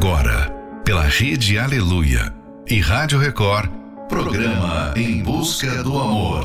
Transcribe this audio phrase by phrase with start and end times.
[0.00, 0.48] Agora,
[0.84, 2.32] pela Rede Aleluia
[2.68, 3.68] e Rádio Record,
[4.08, 6.44] programa Em Busca do Amor.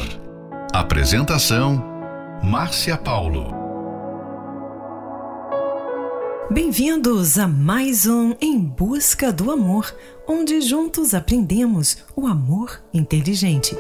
[0.73, 1.79] Apresentação:
[2.43, 3.53] Márcia Paulo.
[6.49, 9.95] Bem-vindos a mais um Em Busca do Amor,
[10.27, 13.77] onde juntos aprendemos o amor inteligente.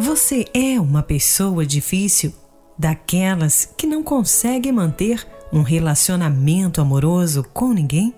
[0.00, 2.34] Você é uma pessoa difícil,
[2.76, 8.12] daquelas que não consegue manter um relacionamento amoroso com ninguém?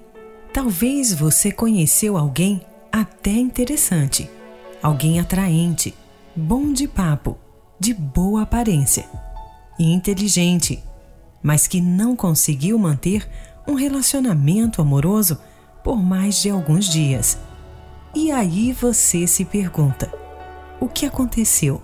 [0.54, 4.30] Talvez você conheceu alguém até interessante,
[4.82, 5.94] alguém atraente,
[6.34, 7.36] bom de papo,
[7.78, 9.04] de boa aparência
[9.78, 10.82] e inteligente,
[11.42, 13.28] mas que não conseguiu manter
[13.68, 15.38] um relacionamento amoroso
[15.84, 17.38] por mais de alguns dias.
[18.14, 20.10] E aí você se pergunta:
[20.80, 21.82] o que aconteceu?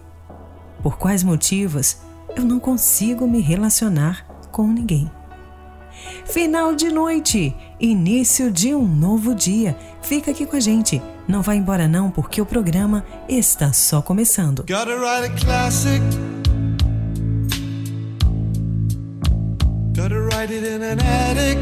[0.83, 1.99] Por quais motivos
[2.35, 5.11] eu não consigo me relacionar com ninguém?
[6.25, 9.77] Final de noite, início de um novo dia.
[10.03, 11.01] Fica aqui com a gente.
[11.29, 14.65] Não vá embora não, porque o programa está só começando.
[14.69, 16.03] Gotta write a classic.
[19.95, 21.59] Gotta write it in an attic.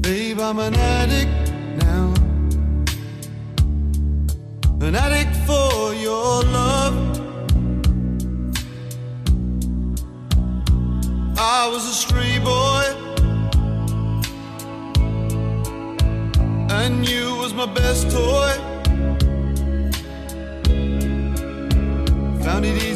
[0.00, 2.12] Babe, I'm an addict now.
[4.80, 7.23] An addict for your love.
[11.36, 12.84] I was a stray boy,
[16.70, 18.52] and you was my best toy.
[22.44, 22.93] Found it easy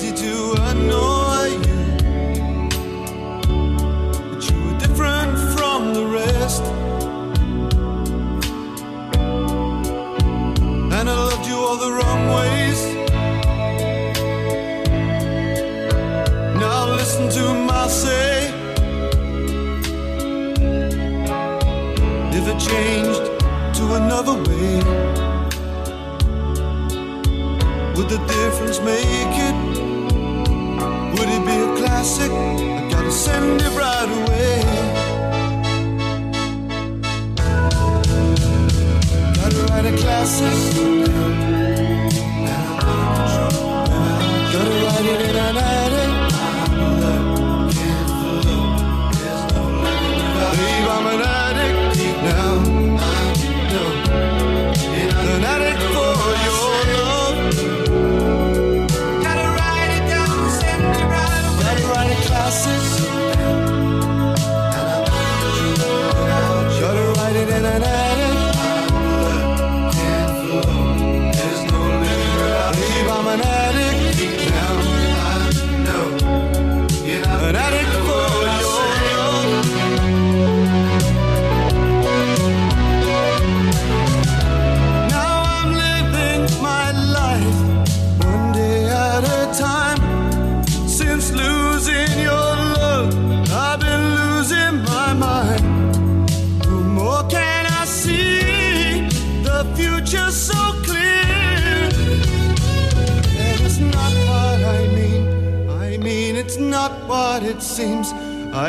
[22.69, 23.25] changed
[23.79, 24.77] to another way,
[27.95, 29.57] would the difference make it?
[31.15, 32.31] Would it be a classic?
[32.31, 34.61] I gotta send it right away.
[39.37, 41.08] Gotta write a classic.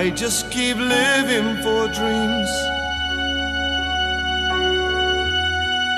[0.10, 2.52] I just keep living for dreams.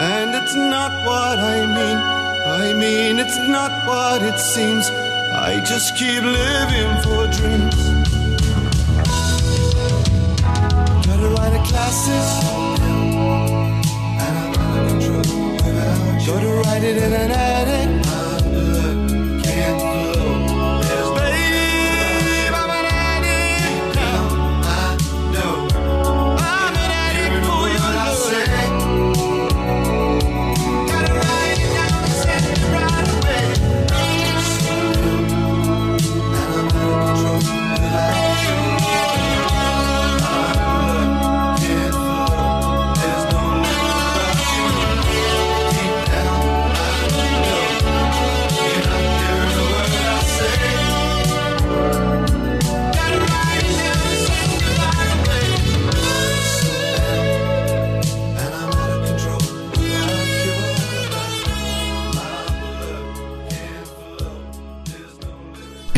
[0.02, 1.98] And it's not what I mean.
[2.46, 4.90] I mean, it's not what it seems.
[5.32, 7.80] I just keep living for dreams.
[11.08, 12.26] Gotta write a classic.
[16.28, 17.91] Gotta write it in an attic.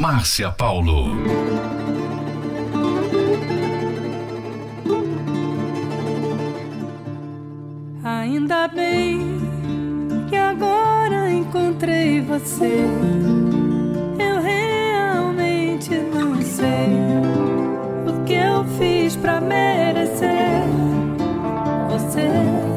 [0.00, 1.14] Márcia Paulo.
[8.04, 9.40] Ainda bem
[10.28, 12.84] que agora encontrei você.
[14.18, 16.88] Eu realmente não sei
[18.06, 20.62] o que eu fiz pra merecer
[21.90, 22.69] você.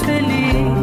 [0.00, 0.81] feliz.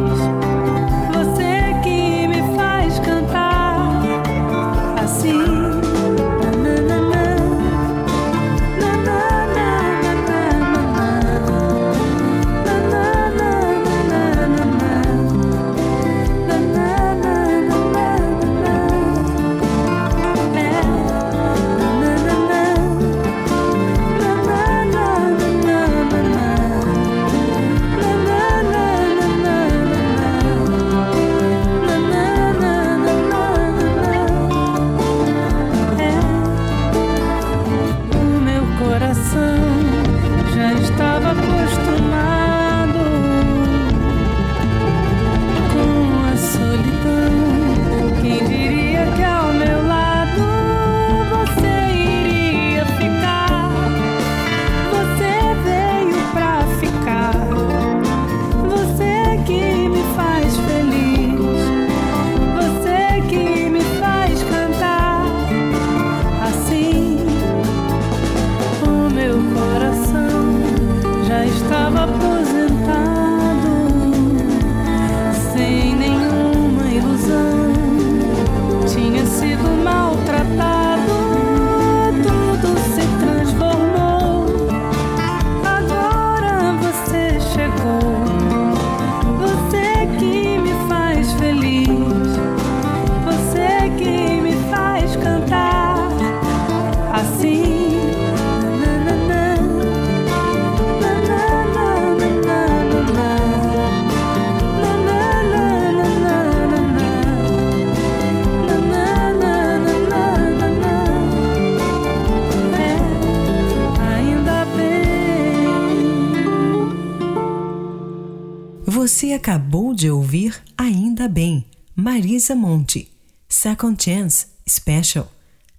[120.00, 123.06] De ouvir Ainda Bem, Marisa Monte,
[123.46, 125.30] Second Chance, Special,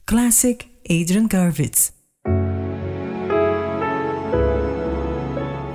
[0.05, 1.91] Classic Adrian Gervitz.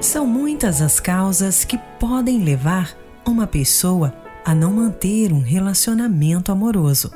[0.00, 7.11] São muitas as causas que podem levar uma pessoa a não manter um relacionamento amoroso.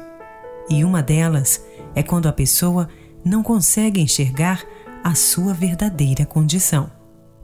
[0.69, 2.89] E uma delas é quando a pessoa
[3.25, 4.65] não consegue enxergar
[5.05, 6.91] a sua verdadeira condição.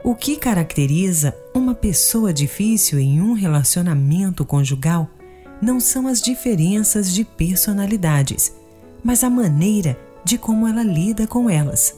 [0.03, 5.09] O que caracteriza uma pessoa difícil em um relacionamento conjugal
[5.61, 8.53] não são as diferenças de personalidades,
[9.03, 11.95] mas a maneira de como ela lida com elas.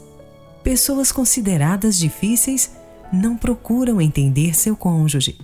[0.63, 2.71] Pessoas consideradas difíceis
[3.11, 5.37] não procuram entender seu cônjuge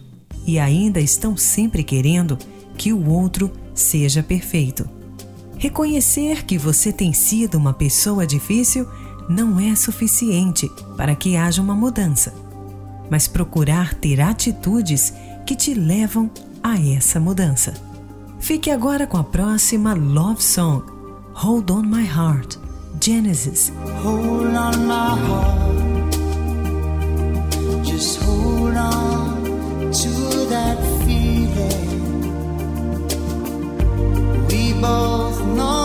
[0.46, 2.38] e ainda estão sempre querendo
[2.78, 4.88] que o outro seja perfeito.
[5.58, 8.88] Reconhecer que você tem sido uma pessoa difícil
[9.28, 12.34] não é suficiente para que haja uma mudança,
[13.10, 15.14] mas procurar ter atitudes
[15.46, 16.30] que te levam
[16.64, 17.74] a essa mudança.
[18.40, 20.84] Fique agora com a próxima Love Song,
[21.34, 22.58] Hold On My Heart,
[23.02, 23.72] Genesis.
[24.04, 26.16] Hold on my heart,
[27.84, 31.86] just hold on to that feeling.
[34.50, 35.85] We both know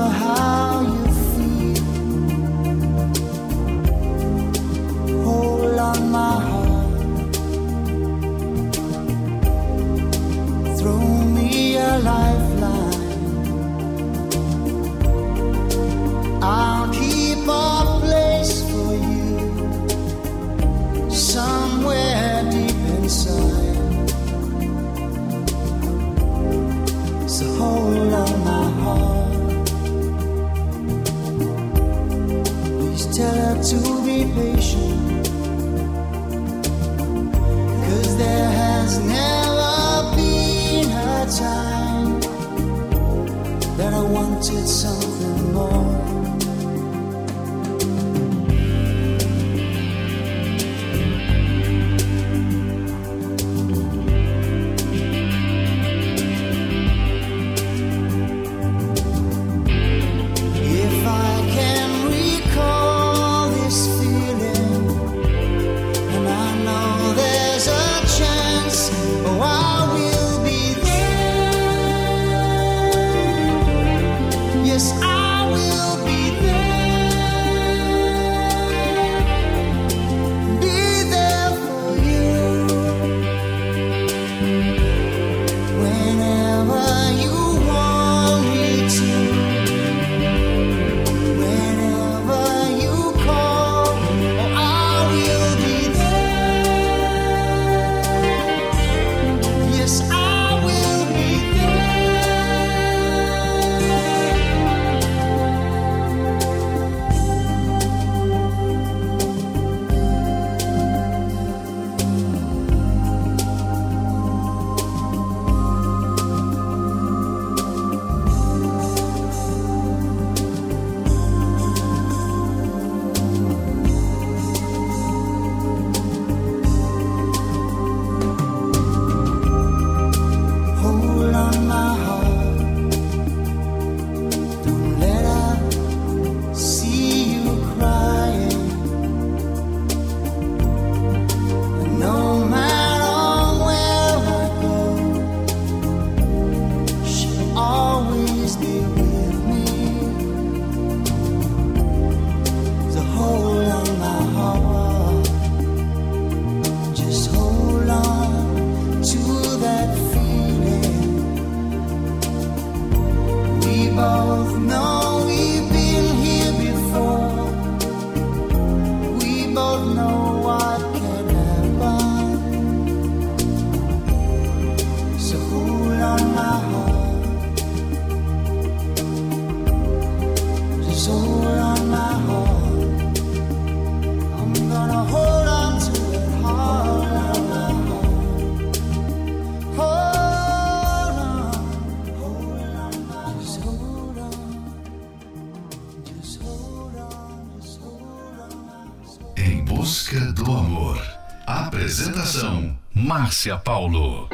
[203.41, 204.27] Márcia Paulo.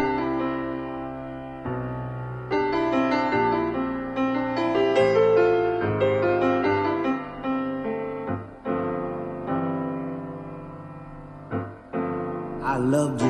[12.62, 13.28] I loved you.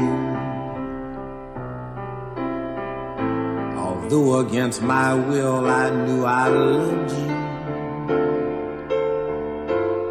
[3.78, 7.28] Although against my will, I knew I loved you.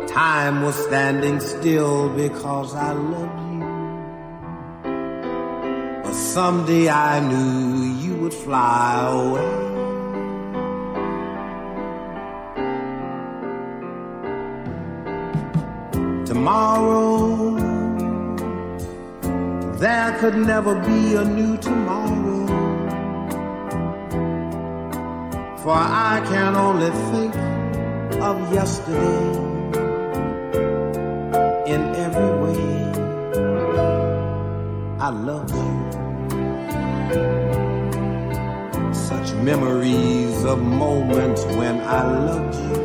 [0.07, 3.26] Time was standing still because I loved you.
[6.37, 9.53] Someday I knew you would fly away.
[16.27, 17.57] Tomorrow,
[19.79, 22.47] there could never be a new tomorrow.
[25.63, 25.79] For
[26.11, 27.35] I can only think
[28.21, 29.29] of yesterday
[31.73, 32.67] in every way.
[35.01, 35.86] I love you.
[39.43, 42.77] Memories of moments when I loved you.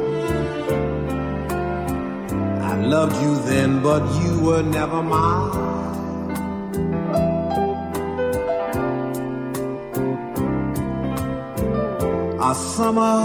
[2.72, 5.70] I loved you then, but you were never mine.
[12.42, 13.18] A summer,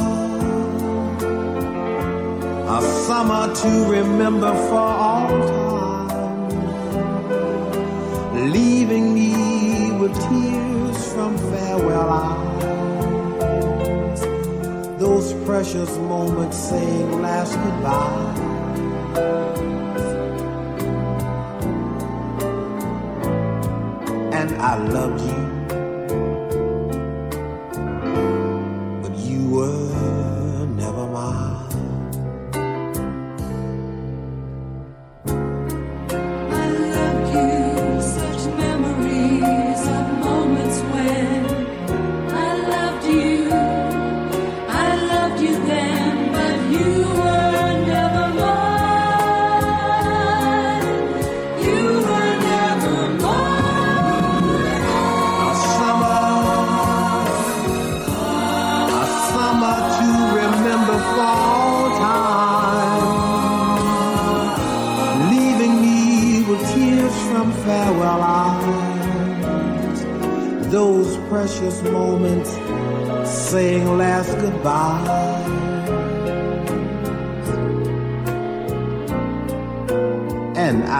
[2.76, 6.50] a summer to remember for all time,
[8.52, 9.35] leaving me
[15.46, 18.34] precious moments saying last goodbye.
[24.32, 25.45] And I loved you.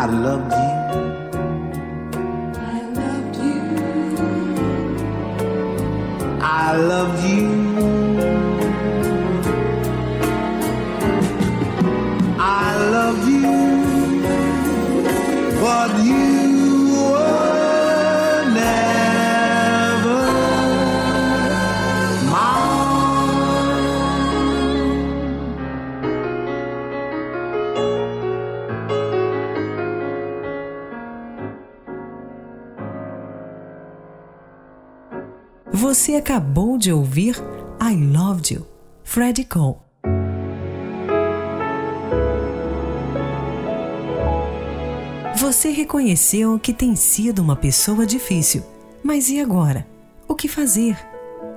[0.07, 0.56] I loved
[36.27, 37.37] acabou de ouvir
[37.81, 38.67] I Loved You,
[39.05, 39.77] Freddie Cole.
[45.37, 48.65] Você reconheceu que tem sido uma pessoa difícil,
[49.05, 49.87] mas e agora?
[50.27, 50.99] O que fazer?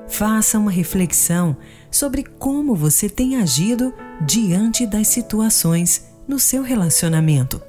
[0.08, 1.58] Faça uma reflexão
[1.90, 7.60] sobre como você tem agido diante das situações no seu relacionamento.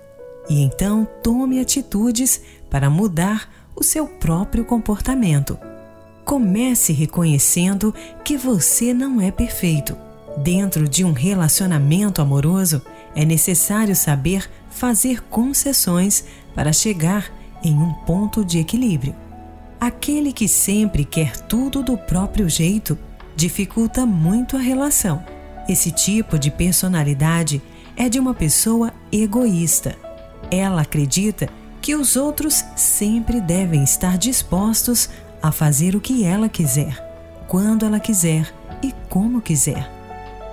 [0.51, 5.70] E então tome atitudes para mudar o seu próprio comportamento.
[6.31, 7.93] Comece reconhecendo
[8.25, 9.97] que você não é perfeito.
[10.39, 12.83] Dentro de um relacionamento amoroso,
[13.17, 17.33] é necessário saber fazer concessões para chegar
[17.65, 19.13] em um ponto de equilíbrio.
[19.81, 22.97] Aquele que sempre quer tudo do próprio jeito
[23.35, 25.25] dificulta muito a relação.
[25.69, 27.61] Esse tipo de personalidade
[27.97, 29.97] é de uma pessoa egoísta.
[30.49, 31.49] Ela acredita
[31.83, 35.09] que os outros sempre devem estar dispostos
[35.43, 36.97] a fazer o que ela quiser,
[37.47, 39.91] quando ela quiser e como quiser.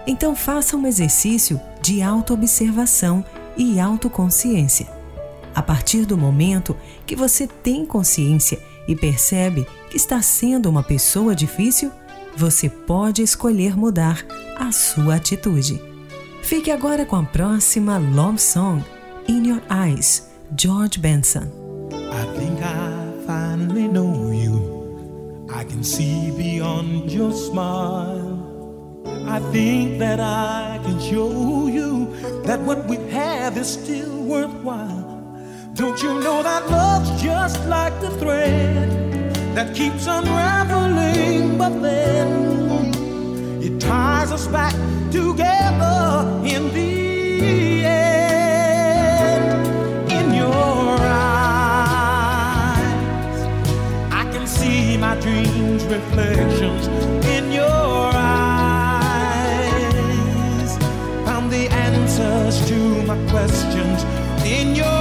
[0.06, 3.23] Então faça um exercício de autoobservação
[3.58, 4.88] e autoconsciência.
[5.54, 11.36] A partir do momento que você tem consciência e percebe que está sendo uma pessoa
[11.36, 11.91] difícil,
[12.36, 14.23] você pode escolher mudar
[14.56, 15.82] a sua atitude.
[16.43, 18.84] Fique agora com a próxima Love Song,
[19.28, 21.57] In Your Eyes, George Benson.
[25.78, 28.34] Can see beyond your smile.
[29.28, 35.22] I think that I can show you that what we have is still worthwhile.
[35.76, 38.90] Don't you know that love's just like the thread
[39.54, 42.32] that keeps unraveling, but then
[43.62, 44.74] it ties us back
[45.12, 48.17] together in the end.
[55.89, 56.88] Reflections
[57.26, 59.08] in your eyes.
[61.26, 64.04] Found the answers to my questions
[64.45, 64.97] in your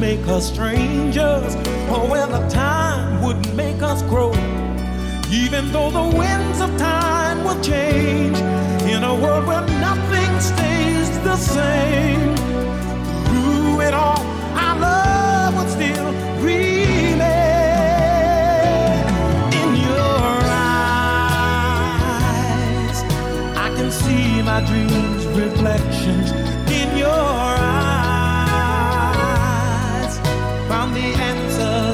[0.00, 1.54] make us strangers
[1.90, 4.32] oh, or whether time would make us grow.
[5.30, 8.38] Even though the winds of time will change
[8.88, 12.34] in a world where nothing stays the same,
[13.26, 14.24] through it all,
[14.56, 17.20] our love would still remain
[19.60, 20.88] in your eyes.
[23.54, 26.49] I can see my dreams' reflections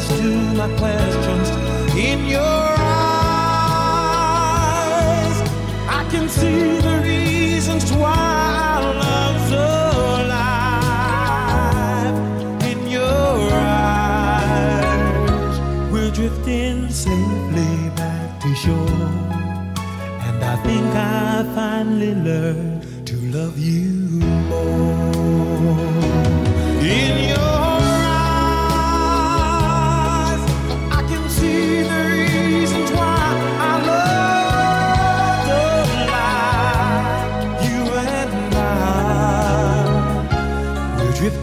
[0.09, 0.23] to
[0.55, 1.49] my questions
[1.97, 2.77] in your eyes.
[5.88, 10.37] I can see the reasons why our love's alive
[12.71, 15.59] in your eyes.
[15.92, 19.11] We're drifting safely back to shore.
[20.27, 25.06] And I think I finally learned to love you more.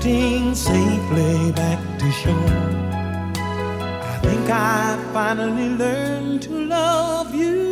[0.03, 2.33] Drifting safely back to shore.
[3.37, 7.62] I think I finally learned to love you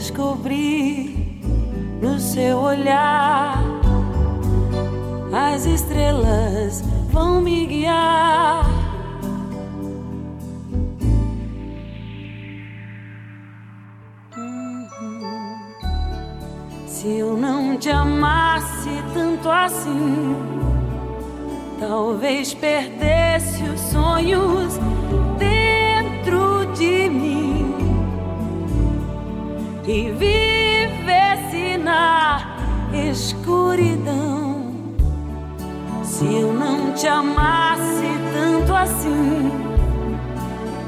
[0.00, 1.42] descobri
[2.00, 3.62] no seu olhar.
[5.30, 8.64] As estrelas vão me guiar.
[14.38, 15.58] Uhum.
[16.86, 20.34] Se eu não te amasse tanto assim,
[21.78, 24.78] talvez perdesse os sonhos
[29.90, 32.56] e vivesse na
[33.10, 34.62] escuridão.
[36.04, 39.50] Se eu não te amasse tanto assim,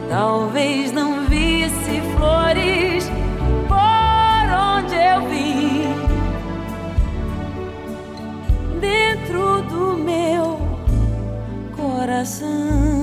[0.08, 3.10] talvez não visse flores
[3.66, 5.82] por onde eu vim.
[8.80, 10.60] Dentro do meu
[11.76, 13.01] coração.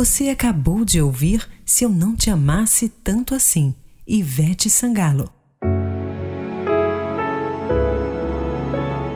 [0.00, 3.74] Você acabou de ouvir Se Eu Não Te Amasse Tanto Assim,
[4.08, 5.30] Ivete Sangalo.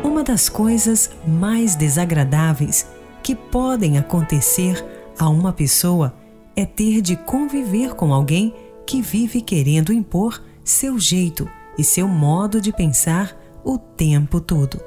[0.04, 2.86] Uma das coisas mais desagradáveis
[3.22, 4.84] que podem acontecer
[5.18, 6.14] a uma pessoa
[6.54, 8.54] é ter de conviver com alguém
[8.86, 14.78] que vive querendo impor seu jeito e seu modo de pensar o tempo todo.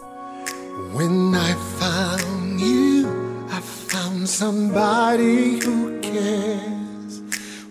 [0.94, 3.08] When I found you,
[3.50, 7.22] I found somebody who cares.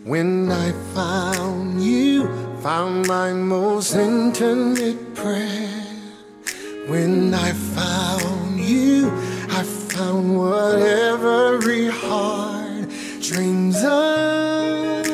[0.06, 2.28] When I found you,
[2.62, 5.70] found my most intimate prayer.
[6.88, 9.10] When I found you,
[9.94, 12.88] found what every heart
[13.22, 15.06] dreams of.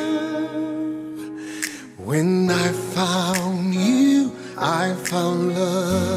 [1.98, 6.09] When I found you, I found love.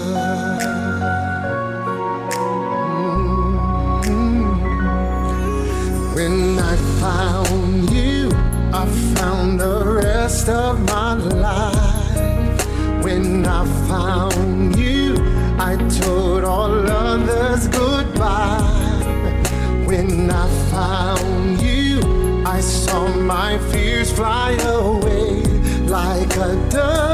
[24.15, 25.41] Fly away
[25.87, 27.12] like a dove.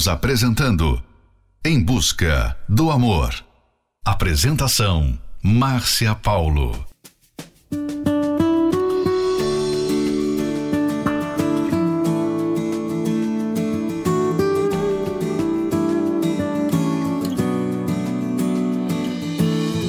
[0.00, 1.02] Estamos apresentando
[1.62, 3.34] Em Busca do Amor.
[4.02, 6.72] Apresentação: Márcia Paulo.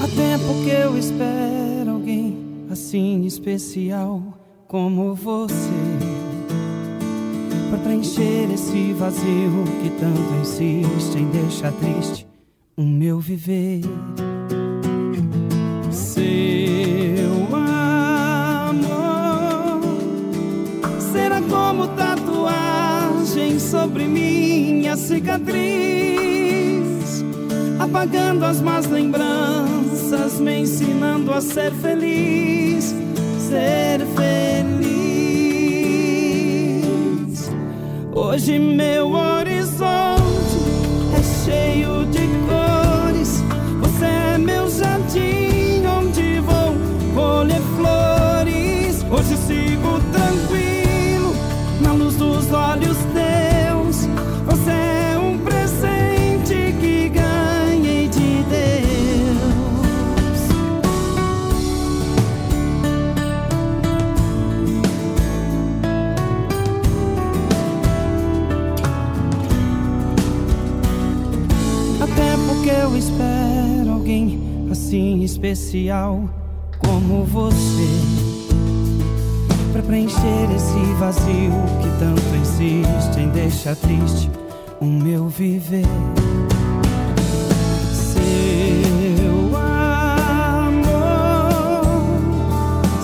[0.01, 4.21] Há tempo que eu espero alguém assim especial
[4.67, 6.20] como você
[7.71, 12.27] para preencher esse vazio que tanto insiste em deixar triste
[12.75, 13.79] o meu viver.
[15.89, 18.81] Seu amor
[20.99, 25.63] será como tatuagem sobre minha cicatriz,
[27.79, 32.93] apagando as más lembranças, me ensinando a ser feliz,
[33.49, 35.00] ser feliz.
[38.23, 39.81] Hoje meu horizonte
[41.17, 42.27] é cheio de
[75.31, 76.29] especial
[76.77, 77.87] como você
[79.71, 84.29] para preencher esse vazio que tanto insiste em deixar triste
[84.81, 85.85] o meu viver.
[87.93, 90.83] Seu amor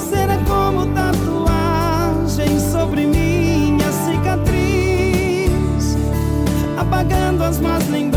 [0.09, 5.95] será como tatuagem sobre minha cicatriz,
[6.77, 8.16] apagando as más lembranças.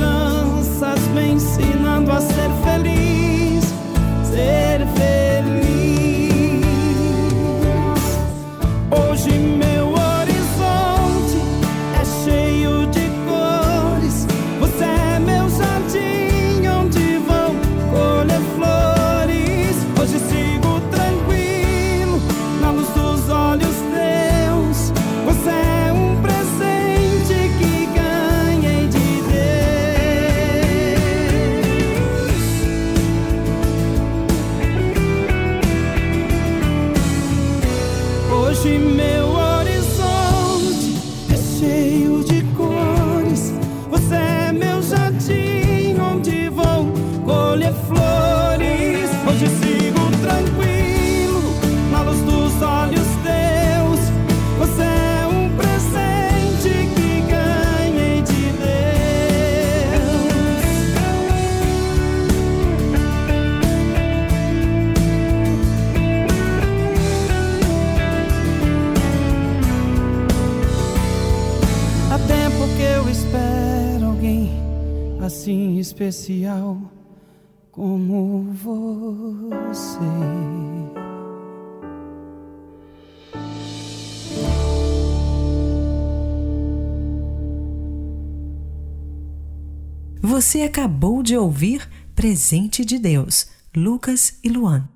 [90.40, 91.86] Você acabou de ouvir
[92.16, 94.88] Presente de Deus, Lucas e Luan.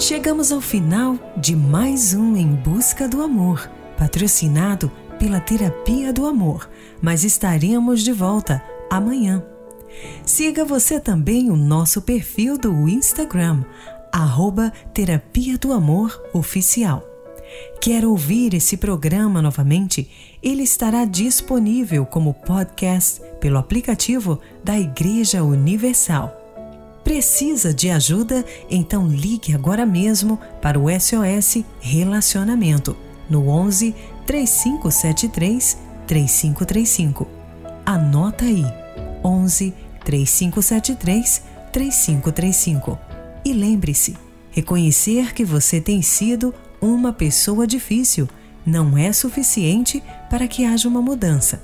[0.00, 6.66] Chegamos ao final de mais um Em Busca do Amor, patrocinado pela Terapia do Amor,
[7.02, 9.44] mas estaremos de volta amanhã.
[10.24, 13.64] Siga você também o nosso perfil do Instagram,
[14.10, 17.07] arroba Terapia do Amor Oficial.
[17.80, 20.10] Quer ouvir esse programa novamente?
[20.42, 26.34] Ele estará disponível como podcast pelo aplicativo da Igreja Universal.
[27.04, 28.44] Precisa de ajuda?
[28.68, 32.96] Então ligue agora mesmo para o SOS Relacionamento
[33.30, 33.94] no 11
[34.26, 37.26] 3573 3535.
[37.86, 38.64] Anota aí:
[39.24, 39.72] 11
[40.04, 41.42] 3573
[41.72, 42.98] 3535.
[43.44, 44.16] E lembre-se,
[44.50, 48.28] reconhecer que você tem sido uma pessoa difícil
[48.64, 51.62] não é suficiente para que haja uma mudança,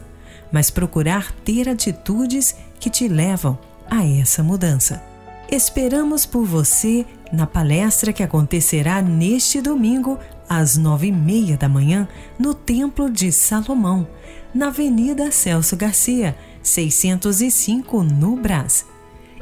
[0.51, 3.59] mas procurar ter atitudes que te levam
[3.91, 5.03] a essa mudança.
[5.51, 12.07] Esperamos por você na palestra que acontecerá neste domingo, às nove e meia da manhã,
[12.39, 14.07] no Templo de Salomão,
[14.55, 18.87] na Avenida Celso Garcia, 605, no Brás.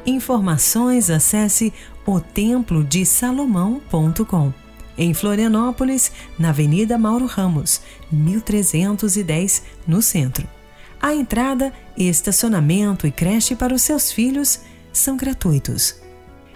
[0.04, 1.72] Informações acesse
[2.04, 4.61] otemplodesalomão.com.
[4.96, 7.80] Em Florianópolis, na Avenida Mauro Ramos,
[8.10, 10.46] 1310, no centro.
[11.00, 14.60] A entrada, estacionamento e creche para os seus filhos
[14.92, 15.96] são gratuitos.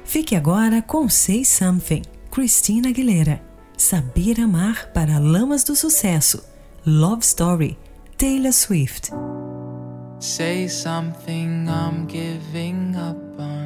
[0.04, 3.42] Fique agora com Say Something, Christina Aguilera.
[3.76, 6.42] Saber Amar para Lamas do Sucesso,
[6.86, 7.76] Love Story,
[8.16, 9.10] Taylor Swift.
[10.18, 13.65] Say something, I'm giving up on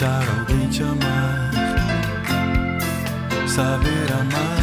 [0.00, 1.50] deixar alguém te amar,
[3.46, 4.60] saber amar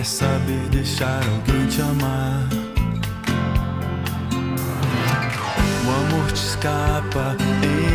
[0.00, 2.48] é saber deixar alguém te amar.
[5.84, 7.36] O amor te escapa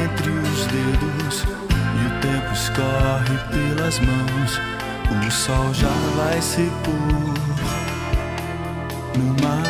[0.03, 1.45] entre os dedos
[1.95, 4.61] e o tempo escorre pelas mãos.
[5.27, 7.33] O sol já vai se pôr
[9.17, 9.64] no mar.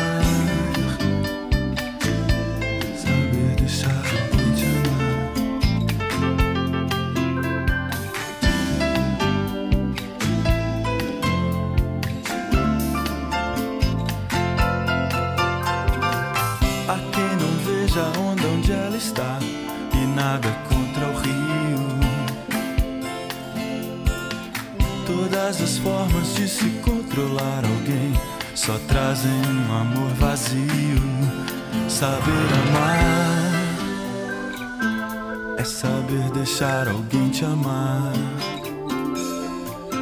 [37.36, 38.14] te amar,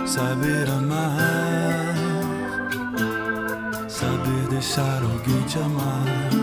[0.06, 1.96] saber amar,
[3.88, 6.33] saber deixar alguém te amar.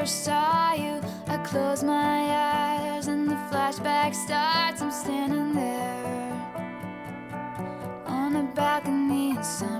[0.00, 2.20] first saw you, I close my
[2.96, 4.80] eyes and the flashback starts.
[4.80, 6.32] I'm standing there
[8.06, 9.79] on a balcony in summer.